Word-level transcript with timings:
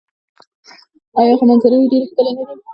آیا 1.19 1.33
خو 1.37 1.43
منظرې 1.49 1.77
یې 1.81 1.89
ډیرې 1.91 2.07
ښکلې 2.09 2.31
نه 2.37 2.43
دي؟ 2.57 2.63